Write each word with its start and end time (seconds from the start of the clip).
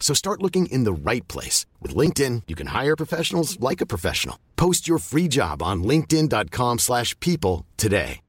So 0.00 0.14
start 0.14 0.42
looking 0.42 0.72
in 0.72 0.84
the 0.84 1.10
right 1.10 1.28
place. 1.28 1.66
With 1.82 1.94
LinkedIn, 1.94 2.44
you 2.48 2.56
can 2.56 2.68
hire 2.68 2.96
professionals 2.96 3.60
like 3.60 3.82
a 3.82 3.86
professional. 3.94 4.36
Post 4.56 4.88
your 4.88 4.98
free 4.98 5.28
job 5.28 5.62
on 5.62 5.84
linkedin.com 5.84 6.78
slash 6.78 7.14
people 7.20 7.66
today. 7.76 8.20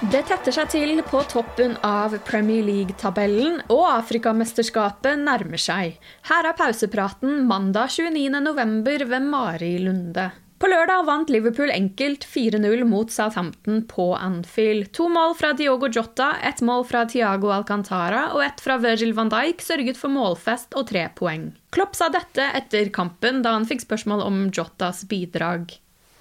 Det 0.00 0.22
tetter 0.24 0.54
seg 0.56 0.70
til 0.72 1.02
på 1.04 1.20
toppen 1.28 1.74
av 1.84 2.14
Premier 2.24 2.64
League-tabellen, 2.64 3.58
og 3.68 3.82
Afrikamesterskapet 3.92 5.20
nærmer 5.20 5.60
seg. 5.60 5.98
Her 6.24 6.48
er 6.48 6.56
pausepraten 6.56 7.44
mandag 7.46 7.92
29.11. 7.92 9.04
ved 9.10 9.26
Mari 9.28 9.74
Lunde. 9.84 10.30
På 10.60 10.68
lørdag 10.68 11.06
vant 11.08 11.30
Liverpool 11.32 11.70
enkelt 11.72 12.26
4-0 12.28 12.82
mot 12.84 13.08
Southampton 13.08 13.78
på 13.88 14.10
Anfield. 14.12 14.90
To 14.92 15.06
mål 15.08 15.32
fra 15.38 15.54
Diogo 15.56 15.88
Jota, 15.88 16.34
ett 16.44 16.60
mål 16.60 16.84
fra 16.84 17.06
Tiago 17.08 17.48
Alcantara 17.54 18.26
og 18.34 18.44
ett 18.44 18.60
fra 18.60 18.76
Virgil 18.82 19.14
van 19.16 19.32
Dijk 19.32 19.64
sørget 19.64 19.96
for 19.96 20.12
målfest 20.12 20.76
og 20.76 20.90
tre 20.92 21.06
poeng. 21.16 21.46
Klopp 21.72 21.96
sa 21.96 22.10
dette 22.12 22.44
etter 22.58 22.92
kampen, 22.92 23.40
da 23.40 23.54
han 23.56 23.64
fikk 23.64 23.86
spørsmål 23.86 24.20
om 24.26 24.42
Jotas 24.52 25.06
bidrag. 25.08 25.72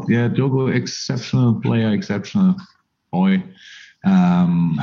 Yeah, 0.08 0.32
Diogo, 0.32 0.70
exceptional 0.72 1.60
player, 1.60 1.92
exceptional 1.92 2.56
boy. 3.12 3.44
Um, 4.06 4.80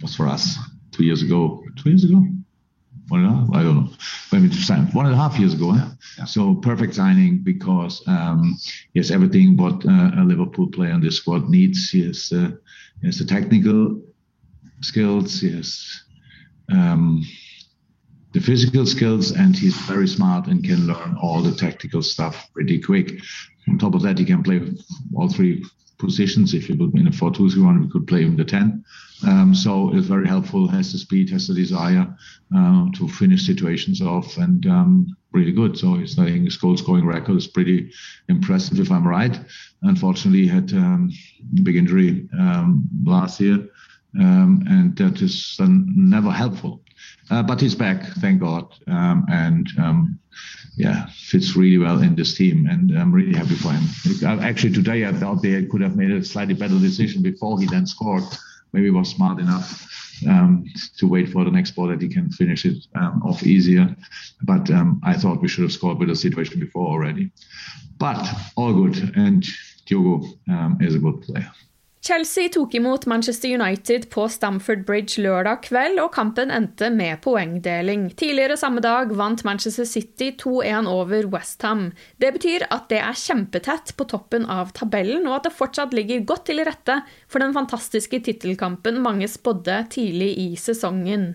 was 0.00 0.16
for 0.16 0.26
us 0.26 0.56
two 0.90 1.04
years 1.04 1.22
ago. 1.22 1.62
One 3.08 3.24
and 3.24 3.32
a 3.32 3.36
half? 3.36 3.48
I 3.54 3.62
don't 3.62 3.76
know. 3.76 3.90
Maybe 4.32 4.48
one 4.92 5.06
and 5.06 5.14
a 5.14 5.18
half 5.18 5.38
years 5.38 5.54
ago. 5.54 5.74
Yeah? 5.74 5.90
yeah. 6.18 6.24
So 6.24 6.54
perfect 6.56 6.94
signing 6.94 7.38
because 7.38 8.06
um, 8.06 8.56
he 8.92 9.00
has 9.00 9.10
everything 9.10 9.56
what 9.56 9.84
uh, 9.86 10.10
a 10.18 10.24
Liverpool 10.24 10.68
player 10.68 10.92
in 10.92 11.00
this 11.00 11.16
squad 11.16 11.48
needs. 11.48 11.90
He 11.90 12.06
has, 12.06 12.30
uh, 12.32 12.50
he 13.00 13.06
has 13.06 13.18
the 13.18 13.24
technical 13.24 14.00
skills. 14.82 15.40
He 15.40 15.50
has 15.52 16.02
um, 16.70 17.24
the 18.32 18.40
physical 18.40 18.84
skills, 18.84 19.32
and 19.32 19.56
he's 19.56 19.76
very 19.82 20.06
smart 20.06 20.46
and 20.46 20.62
can 20.62 20.86
learn 20.86 21.16
all 21.20 21.40
the 21.42 21.52
tactical 21.52 22.02
stuff 22.02 22.50
pretty 22.52 22.78
quick. 22.78 23.12
On 23.68 23.78
top 23.78 23.94
of 23.94 24.02
that, 24.02 24.18
he 24.18 24.24
can 24.24 24.42
play 24.42 24.60
all 25.14 25.28
three 25.28 25.64
positions. 25.98 26.54
If 26.54 26.68
you 26.68 26.76
put 26.76 26.94
me 26.94 27.00
in 27.00 27.08
a 27.08 27.12
4 27.12 27.32
2 27.32 27.50
3 27.50 27.62
1, 27.62 27.80
we 27.80 27.90
could 27.90 28.06
play 28.06 28.22
him 28.22 28.36
the 28.36 28.44
10. 28.44 28.84
Um, 29.26 29.54
so 29.54 29.94
it's 29.94 30.06
very 30.06 30.28
helpful, 30.28 30.68
has 30.68 30.92
the 30.92 30.98
speed, 30.98 31.30
has 31.30 31.48
the 31.48 31.54
desire 31.54 32.06
uh, 32.54 32.86
to 32.94 33.08
finish 33.08 33.44
situations 33.44 34.00
off, 34.00 34.36
and 34.36 34.64
um, 34.66 35.16
really 35.32 35.52
good. 35.52 35.76
So 35.76 35.94
his, 35.94 36.18
I 36.18 36.26
think 36.26 36.44
his 36.44 36.56
goal 36.56 36.76
scoring 36.76 37.06
record 37.06 37.36
is 37.36 37.46
pretty 37.46 37.90
impressive, 38.28 38.78
if 38.78 38.92
I'm 38.92 39.06
right. 39.06 39.38
Unfortunately, 39.82 40.42
he 40.42 40.48
had 40.48 40.72
um, 40.72 41.10
a 41.58 41.62
big 41.62 41.76
injury 41.76 42.28
um, 42.38 42.88
last 43.04 43.40
year, 43.40 43.68
um, 44.18 44.64
and 44.68 44.96
that 44.96 45.20
is 45.20 45.56
uh, 45.60 45.66
never 45.68 46.30
helpful. 46.30 46.82
Uh, 47.30 47.42
but 47.42 47.60
he's 47.60 47.74
back, 47.74 48.02
thank 48.20 48.40
God, 48.40 48.72
um, 48.86 49.26
and 49.30 49.68
yeah, 50.76 51.06
fits 51.12 51.56
really 51.56 51.78
well 51.78 52.00
in 52.02 52.14
this 52.14 52.36
team, 52.36 52.66
and 52.66 52.96
I'm 52.96 53.12
really 53.12 53.36
happy 53.36 53.56
for 53.56 53.72
him. 53.72 54.40
Actually, 54.40 54.72
today 54.72 55.06
I 55.06 55.12
thought 55.12 55.42
they 55.42 55.66
could 55.66 55.80
have 55.80 55.96
made 55.96 56.12
a 56.12 56.24
slightly 56.24 56.54
better 56.54 56.78
decision 56.78 57.22
before 57.22 57.60
he 57.60 57.66
then 57.66 57.86
scored. 57.86 58.22
Maybe 58.72 58.90
was 58.90 59.08
smart 59.08 59.40
enough 59.40 59.88
um, 60.28 60.64
to 60.98 61.08
wait 61.08 61.30
for 61.30 61.44
the 61.44 61.50
next 61.50 61.72
ball 61.72 61.88
that 61.88 62.02
he 62.02 62.08
can 62.08 62.30
finish 62.30 62.64
it 62.64 62.86
um, 62.94 63.22
off 63.24 63.42
easier. 63.42 63.94
But 64.42 64.70
um, 64.70 65.00
I 65.04 65.14
thought 65.14 65.42
we 65.42 65.48
should 65.48 65.62
have 65.62 65.72
scored 65.72 65.98
with 65.98 66.08
the 66.08 66.16
situation 66.16 66.60
before 66.60 66.86
already. 66.86 67.30
But 67.98 68.24
all 68.56 68.72
good, 68.72 69.16
and 69.16 69.44
Diogo 69.86 70.26
um, 70.48 70.78
is 70.80 70.94
a 70.94 70.98
good 70.98 71.22
player. 71.22 71.50
Chelsea 72.00 72.48
tok 72.48 72.74
imot 72.74 73.06
Manchester 73.06 73.48
United 73.48 74.10
på 74.10 74.28
Stamford 74.30 74.84
Bridge 74.86 75.18
lørdag 75.22 75.64
kveld, 75.66 75.98
og 75.98 76.12
kampen 76.14 76.52
endte 76.54 76.92
med 76.94 77.18
poengdeling. 77.24 78.04
Tidligere 78.14 78.56
samme 78.60 78.82
dag 78.84 79.10
vant 79.18 79.42
Manchester 79.44 79.86
City 79.88 80.30
2-1 80.38 80.86
over 80.86 81.26
Westham. 81.32 81.88
Det 82.22 82.30
betyr 82.36 82.68
at 82.70 82.86
det 82.92 83.02
er 83.02 83.18
kjempetett 83.18 83.96
på 83.98 84.06
toppen 84.14 84.46
av 84.46 84.70
tabellen, 84.78 85.26
og 85.26 85.40
at 85.40 85.48
det 85.48 85.56
fortsatt 85.58 85.96
ligger 85.96 86.22
godt 86.28 86.46
til 86.52 86.62
rette 86.68 87.00
for 87.26 87.42
den 87.42 87.56
fantastiske 87.56 88.22
tittelkampen 88.30 89.02
mange 89.02 89.26
spådde 89.26 89.80
tidlig 89.90 90.36
i 90.38 90.48
sesongen. 90.54 91.32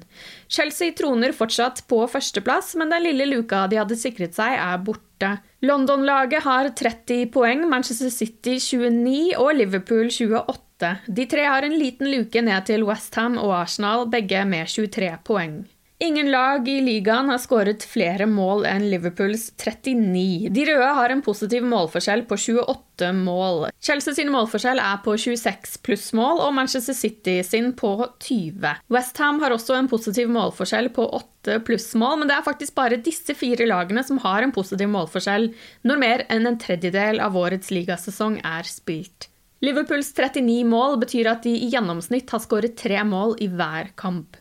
Chelsea 0.48 0.96
troner 0.96 1.36
fortsatt 1.36 1.84
på 1.92 2.06
førsteplass, 2.08 2.78
men 2.80 2.96
den 2.96 3.04
lille 3.10 3.28
luka 3.36 3.66
de 3.68 3.84
hadde 3.84 4.00
sikret 4.00 4.40
seg, 4.40 4.56
er 4.56 4.80
borte. 4.80 5.36
London-laget 5.64 6.44
har 6.44 6.68
30 6.76 7.30
poeng, 7.32 7.62
Manchester 7.72 8.10
City 8.12 8.58
29 8.60 9.38
og 9.40 9.54
Liverpool 9.56 10.10
28. 10.12 10.90
De 11.08 11.26
tre 11.32 11.46
har 11.48 11.64
en 11.64 11.78
liten 11.80 12.10
luke 12.12 12.42
ned 12.44 12.68
til 12.68 12.84
Westham 12.84 13.38
og 13.40 13.54
Arsenal, 13.62 14.04
begge 14.12 14.44
med 14.44 14.68
23 14.68 15.14
poeng. 15.24 15.62
Ingen 16.00 16.32
lag 16.32 16.68
i 16.68 16.82
ligaen 16.82 17.30
har 17.30 17.38
skåret 17.40 17.84
flere 17.88 18.26
mål 18.28 18.66
enn 18.68 18.88
Liverpools 18.92 19.52
39. 19.62 20.50
De 20.52 20.66
røde 20.68 20.90
har 20.98 21.14
en 21.14 21.22
positiv 21.24 21.64
målforskjell 21.70 22.26
på 22.28 22.38
28 22.42 23.12
mål. 23.22 23.68
Chelsea 23.84 24.18
sin 24.18 24.32
målforskjell 24.34 24.82
er 24.82 24.98
på 25.06 25.14
26 25.22 25.78
pluss 25.86 26.10
mål, 26.18 26.42
og 26.44 26.56
Manchester 26.58 26.98
City 26.98 27.38
sin 27.46 27.72
på 27.78 27.94
20. 28.26 28.74
Westham 28.92 29.40
har 29.46 29.56
også 29.56 29.78
en 29.78 29.90
positiv 29.92 30.34
målforskjell 30.34 30.90
på 30.98 31.08
8 31.22 31.62
pluss 31.68 31.92
mål, 31.96 32.20
men 32.20 32.32
det 32.32 32.40
er 32.40 32.48
faktisk 32.50 32.76
bare 32.76 33.00
disse 33.06 33.38
fire 33.38 33.70
lagene 33.70 34.04
som 34.04 34.20
har 34.26 34.44
en 34.44 34.56
positiv 34.56 34.90
målforskjell 34.92 35.52
når 35.88 36.04
mer 36.04 36.26
enn 36.34 36.50
en 36.50 36.60
tredjedel 36.60 37.22
av 37.24 37.38
årets 37.38 37.72
ligasesong 37.72 38.42
er 38.42 38.68
spilt. 38.68 39.30
Liverpools 39.64 40.10
39 40.12 40.66
mål 40.68 40.98
betyr 41.00 41.30
at 41.32 41.46
de 41.46 41.54
i 41.56 41.70
gjennomsnitt 41.72 42.34
har 42.34 42.42
skåret 42.44 42.76
tre 42.76 43.00
mål 43.08 43.38
i 43.40 43.48
hver 43.48 43.94
kamp. 43.96 44.36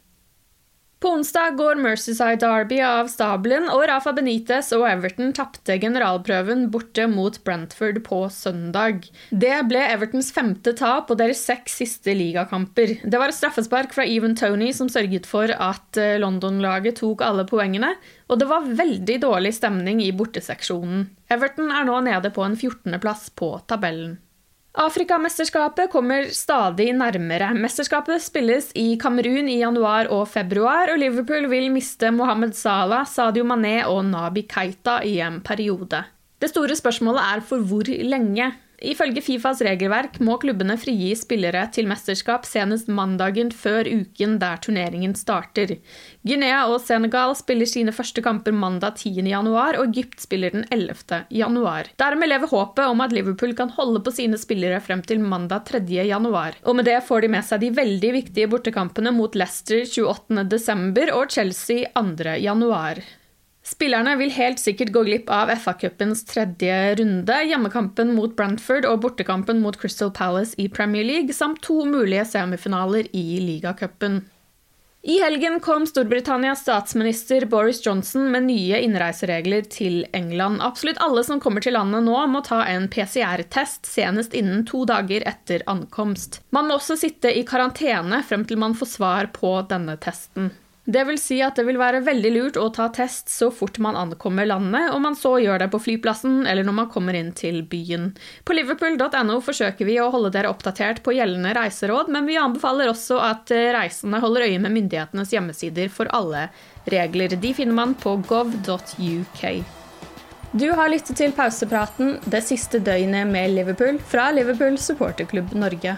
På 1.02 1.08
onsdag 1.08 1.56
går 1.58 1.80
Mercyside 1.82 2.36
Derby 2.38 2.76
av 2.86 3.08
stabelen, 3.10 3.64
og 3.74 3.80
Rafa 3.90 4.12
Benitez 4.14 4.68
og 4.76 4.84
Everton 4.86 5.32
tapte 5.34 5.74
generalprøven 5.82 6.68
borte 6.70 7.08
mot 7.10 7.40
Brentford 7.42 7.98
på 8.06 8.20
søndag. 8.30 9.08
Det 9.34 9.56
ble 9.66 9.82
Evertons 9.82 10.30
femte 10.30 10.76
tap 10.78 11.08
på 11.10 11.18
deres 11.18 11.42
seks 11.42 11.80
siste 11.82 12.14
ligakamper. 12.14 13.00
Det 13.02 13.18
var 13.18 13.34
et 13.34 13.40
straffespark 13.40 13.90
fra 13.96 14.06
Even 14.06 14.38
Tony 14.38 14.70
som 14.78 14.86
sørget 14.92 15.26
for 15.26 15.50
at 15.50 15.98
eh, 15.98 16.20
London-laget 16.22 17.00
tok 17.02 17.26
alle 17.26 17.48
poengene, 17.50 17.96
og 18.30 18.38
det 18.38 18.52
var 18.54 18.70
veldig 18.70 19.18
dårlig 19.26 19.56
stemning 19.58 20.06
i 20.06 20.12
borteseksjonen. 20.14 21.08
Everton 21.34 21.74
er 21.74 21.90
nå 21.90 21.98
nede 22.06 22.30
på 22.30 22.46
en 22.46 22.54
14.-plass 22.54 23.32
på 23.34 23.56
tabellen. 23.66 24.20
Afrikamesterskapet 24.72 25.90
kommer 25.92 26.30
stadig 26.32 26.94
nærmere. 26.96 27.50
Mesterskapet 27.52 28.22
spilles 28.24 28.70
i 28.72 28.94
Kamerun 28.96 29.50
i 29.52 29.58
januar 29.60 30.08
og 30.08 30.30
februar, 30.32 30.88
og 30.88 30.96
Liverpool 31.02 31.44
vil 31.52 31.68
miste 31.74 32.08
Mohammed 32.08 32.56
Salah, 32.56 33.04
Sadio 33.04 33.44
Mané 33.44 33.82
og 33.84 34.00
Nabi 34.08 34.46
Keita 34.48 35.02
i 35.04 35.18
en 35.20 35.42
periode. 35.44 36.00
Det 36.40 36.48
store 36.48 36.76
spørsmålet 36.78 37.20
er 37.20 37.44
for 37.44 37.60
hvor 37.68 37.84
lenge. 37.84 38.48
Ifølge 38.82 39.22
Fifas 39.22 39.60
regelverk 39.62 40.18
må 40.24 40.34
klubbene 40.42 40.74
frigi 40.80 41.12
spillere 41.18 41.68
til 41.74 41.86
mesterskap 41.90 42.46
senest 42.48 42.90
mandagen 42.90 43.52
før 43.54 43.86
uken 43.86 44.38
der 44.42 44.58
turneringen 44.64 45.14
starter. 45.18 45.76
Guinea 46.26 46.64
og 46.66 46.80
Senegal 46.82 47.36
spiller 47.38 47.70
sine 47.70 47.94
første 47.94 48.24
kamper 48.24 48.54
mandag 48.56 48.98
10.1, 48.98 49.52
og 49.78 49.86
Egypt 49.86 50.26
spiller 50.26 50.54
den 50.54 50.66
11.1. 50.74 51.92
Dermed 52.02 52.32
lever 52.32 52.50
håpet 52.50 52.84
om 52.88 53.04
at 53.04 53.14
Liverpool 53.14 53.54
kan 53.58 53.72
holde 53.78 54.02
på 54.02 54.14
sine 54.14 54.40
spillere 54.40 54.82
frem 54.82 55.06
til 55.06 55.22
mandag 55.22 55.70
3.1. 55.70 56.60
Og 56.66 56.78
med 56.78 56.90
det 56.90 56.98
får 57.06 57.22
de 57.22 57.34
med 57.36 57.46
seg 57.46 57.62
de 57.62 57.72
veldig 57.78 58.14
viktige 58.18 58.50
bortekampene 58.50 59.14
mot 59.14 59.38
Leicester 59.38 59.86
28.12. 59.86 61.10
og 61.14 61.26
Chelsea 61.30 61.86
2.1. 61.94 63.21
Spillerne 63.62 64.16
vil 64.18 64.32
helt 64.34 64.58
sikkert 64.58 64.90
gå 64.90 65.04
glipp 65.06 65.30
av 65.30 65.52
FA-cupens 65.54 66.24
tredje 66.26 66.94
runde, 66.98 67.36
hjemmekampen 67.46 68.10
mot 68.16 68.34
Brantford 68.36 68.88
og 68.90 69.04
bortekampen 69.04 69.62
mot 69.62 69.78
Crystal 69.78 70.10
Palace 70.10 70.58
i 70.58 70.66
Premier 70.68 71.06
League, 71.06 71.34
samt 71.36 71.62
to 71.62 71.84
mulige 71.86 72.26
semifinaler 72.26 73.06
i 73.14 73.26
ligacupen. 73.44 74.24
I 75.02 75.16
helgen 75.18 75.60
kom 75.60 75.86
Storbritannias 75.86 76.60
statsminister 76.62 77.46
Boris 77.50 77.86
Johnson 77.86 78.28
med 78.30 78.44
nye 78.46 78.78
innreiseregler 78.86 79.66
til 79.66 80.04
England. 80.14 80.60
Absolutt 80.62 81.00
alle 81.02 81.24
som 81.26 81.40
kommer 81.42 81.62
til 81.62 81.74
landet 81.74 82.06
nå, 82.06 82.14
må 82.30 82.42
ta 82.46 82.60
en 82.70 82.86
PCR-test 82.90 83.86
senest 83.90 84.34
innen 84.38 84.62
to 84.66 84.84
dager 84.86 85.26
etter 85.26 85.66
ankomst. 85.66 86.38
Man 86.54 86.70
må 86.70 86.78
også 86.78 86.98
sitte 87.02 87.34
i 87.34 87.42
karantene 87.46 88.22
frem 88.26 88.46
til 88.46 88.62
man 88.62 88.78
får 88.78 88.92
svar 88.94 89.32
på 89.34 89.56
denne 89.70 89.98
testen. 90.02 90.52
Det 90.84 91.04
vil 91.06 91.18
si 91.20 91.36
at 91.46 91.54
det 91.54 91.62
vil 91.68 91.78
være 91.78 92.00
veldig 92.02 92.30
lurt 92.34 92.56
å 92.58 92.64
ta 92.74 92.88
test 92.90 93.30
så 93.30 93.52
fort 93.54 93.76
man 93.78 93.94
ankommer 93.94 94.48
landet, 94.50 94.88
om 94.90 95.04
man 95.06 95.14
så 95.14 95.36
gjør 95.38 95.62
det 95.62 95.68
på 95.70 95.78
flyplassen 95.78 96.40
eller 96.42 96.66
når 96.66 96.74
man 96.74 96.88
kommer 96.90 97.14
inn 97.14 97.30
til 97.38 97.60
byen. 97.70 98.08
På 98.42 98.56
liverpool.no 98.56 99.36
forsøker 99.46 99.86
vi 99.86 100.00
å 100.02 100.08
holde 100.10 100.32
dere 100.34 100.50
oppdatert 100.50 101.04
på 101.06 101.14
gjeldende 101.14 101.52
reiseråd, 101.54 102.10
men 102.10 102.26
vi 102.26 102.40
anbefaler 102.40 102.90
også 102.90 103.20
at 103.22 103.52
reisende 103.76 104.18
holder 104.24 104.48
øye 104.48 104.58
med 104.64 104.74
myndighetenes 104.74 105.30
hjemmesider 105.36 105.92
for 105.94 106.10
alle 106.10 106.48
regler. 106.90 107.38
De 107.38 107.54
finner 107.54 107.78
man 107.78 107.94
på 107.94 108.16
gov.uk. 108.26 109.44
Du 110.52 110.66
har 110.76 110.90
lyttet 110.90 111.16
til 111.16 111.30
pausepraten 111.32 112.18
det 112.26 112.42
siste 112.44 112.82
døgnet 112.82 113.30
med 113.30 113.54
Liverpool 113.54 114.02
fra 114.02 114.26
Liverpool 114.34 114.74
supporterklubb 114.82 115.54
Norge. 115.54 115.94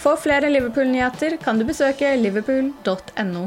For 0.00 0.16
flere 0.16 0.48
Liverpool-nyheter 0.50 1.36
kan 1.44 1.60
du 1.60 1.68
besøke 1.68 2.16
liverpool.no. 2.16 3.46